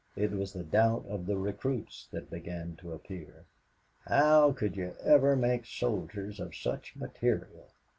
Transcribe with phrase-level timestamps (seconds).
[0.15, 3.45] It was the doubt of the recruits that began to appear.
[4.07, 7.67] "How could you ever make soldiers of such material?"